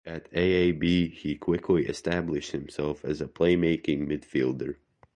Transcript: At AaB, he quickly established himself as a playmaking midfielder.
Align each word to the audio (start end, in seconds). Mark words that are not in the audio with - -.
At 0.03 0.31
AaB, 0.33 1.11
he 1.13 1.35
quickly 1.35 1.85
established 1.85 2.53
himself 2.53 3.05
as 3.05 3.21
a 3.21 3.27
playmaking 3.27 4.07
midfielder. 4.07 4.77